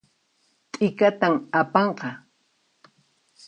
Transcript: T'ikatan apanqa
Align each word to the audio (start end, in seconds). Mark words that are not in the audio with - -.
T'ikatan 0.71 1.33
apanqa 1.59 2.09